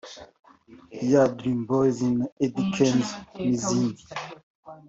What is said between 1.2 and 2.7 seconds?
Dream Boyz na Eddy